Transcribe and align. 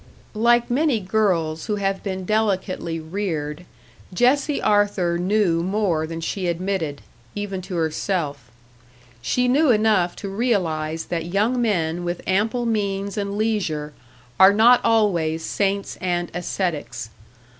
Like 0.33 0.71
many 0.71 0.99
girls 0.99 1.67
who 1.67 1.75
have 1.75 2.01
been 2.01 2.25
delicately 2.25 2.99
reared, 2.99 3.65
Jessie 4.11 4.59
Arthur 4.59 5.19
knew 5.19 5.61
more 5.61 6.07
than 6.07 6.21
she 6.21 6.47
admitted, 6.47 7.03
even 7.35 7.61
to 7.61 7.75
herself. 7.75 8.49
She 9.21 9.47
knew 9.47 9.69
enough 9.69 10.15
to 10.15 10.27
realise 10.27 11.03
that 11.03 11.27
young 11.27 11.61
men 11.61 12.03
with 12.03 12.23
ample 12.25 12.65
means 12.65 13.15
and 13.15 13.37
leisure 13.37 13.93
are 14.39 14.53
not 14.53 14.81
always 14.83 15.45
saints 15.45 15.97
and 16.01 16.31
ascetics. 16.33 17.11